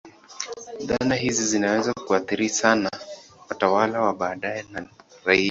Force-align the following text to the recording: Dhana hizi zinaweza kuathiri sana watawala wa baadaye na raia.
Dhana 0.87 1.15
hizi 1.15 1.45
zinaweza 1.47 1.93
kuathiri 1.93 2.49
sana 2.49 2.91
watawala 3.49 4.01
wa 4.01 4.13
baadaye 4.13 4.65
na 4.71 4.85
raia. 5.25 5.39